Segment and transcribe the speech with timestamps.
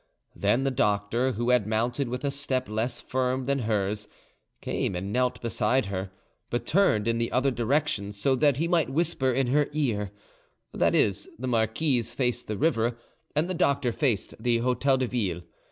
[0.35, 4.07] Then the doctor, who had mounted with a step less firm than hers,
[4.59, 6.09] came and knelt beside her,
[6.49, 11.29] but turned in the other direction, so that he might whisper in her ear—that is,
[11.37, 12.97] the marquise faced the river,
[13.35, 15.43] and the doctor faced the Hotel de Ville.